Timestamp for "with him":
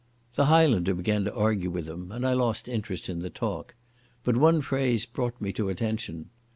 1.69-2.11